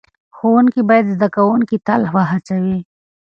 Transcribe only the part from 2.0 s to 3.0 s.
وهڅوي.